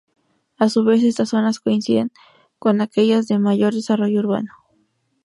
A 0.57 0.67
su 0.67 0.83
vez 0.83 1.03
estas 1.03 1.29
zonas 1.29 1.59
coinciden 1.59 2.11
con 2.57 2.81
aquellas 2.81 3.27
de 3.27 3.37
mayor 3.37 3.75
desarrollo 3.75 4.21
urbano. 4.21 4.49